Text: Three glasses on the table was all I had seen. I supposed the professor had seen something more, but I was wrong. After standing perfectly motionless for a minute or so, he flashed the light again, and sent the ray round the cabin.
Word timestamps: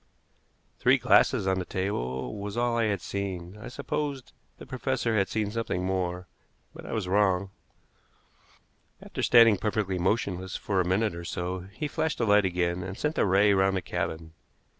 Three 0.79 0.97
glasses 0.97 1.45
on 1.45 1.59
the 1.59 1.63
table 1.63 2.35
was 2.39 2.57
all 2.57 2.75
I 2.75 2.85
had 2.85 3.01
seen. 3.01 3.55
I 3.55 3.67
supposed 3.67 4.33
the 4.57 4.65
professor 4.65 5.15
had 5.15 5.29
seen 5.29 5.51
something 5.51 5.85
more, 5.85 6.25
but 6.73 6.87
I 6.87 6.91
was 6.91 7.07
wrong. 7.07 7.51
After 8.99 9.21
standing 9.21 9.57
perfectly 9.57 9.99
motionless 9.99 10.55
for 10.55 10.81
a 10.81 10.87
minute 10.87 11.13
or 11.13 11.23
so, 11.23 11.67
he 11.73 11.87
flashed 11.87 12.17
the 12.17 12.25
light 12.25 12.45
again, 12.45 12.81
and 12.81 12.97
sent 12.97 13.13
the 13.13 13.27
ray 13.27 13.53
round 13.53 13.77
the 13.77 13.81
cabin. 13.83 14.33